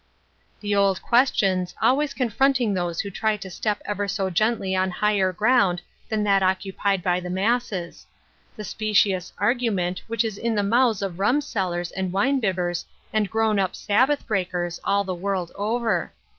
The 0.61 0.73
old 0.73 0.99
questions, 1.03 1.75
always 1.79 2.15
confronting 2.15 2.73
those 2.73 3.01
who 3.01 3.11
try 3.11 3.37
to 3.37 3.51
step 3.51 3.83
ever 3.85 4.07
so 4.07 4.31
gently 4.31 4.75
on 4.75 4.89
higher 4.89 5.31
ground 5.31 5.83
than 6.09 6.23
that 6.23 6.41
occupied 6.41 7.03
by 7.03 7.19
the 7.19 7.29
masses; 7.29 8.07
the 8.55 8.63
specious 8.63 9.31
argument 9.37 10.01
which 10.07 10.25
is 10.25 10.39
in 10.39 10.55
the 10.55 10.63
mouths 10.63 11.03
of 11.03 11.19
rumsellers 11.19 11.91
and 11.91 12.11
wine 12.11 12.41
bibbers 12.41 12.85
and 13.13 13.29
grown 13.29 13.59
up 13.59 13.75
Sabbath 13.75 14.25
breakers 14.25 14.79
all 14.83 15.03
the 15.03 15.13
world 15.13 15.51
over. 15.53 16.11